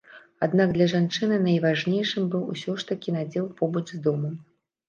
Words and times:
Аднак 0.45 0.71
для 0.77 0.87
жанчыны 0.93 1.37
найважнейшым 1.47 2.23
быў 2.37 2.49
усё 2.57 2.75
ж 2.81 2.89
такі 2.93 3.15
надзел 3.19 3.45
побач 3.61 3.85
з 3.93 4.01
домам. 4.09 4.35